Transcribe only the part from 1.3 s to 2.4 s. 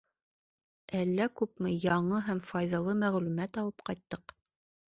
күпме яңы